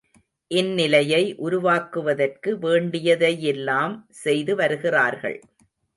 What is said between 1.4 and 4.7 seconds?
உருவாக்குவதற்கு வேண்டியதை யெல்லாம் செய்து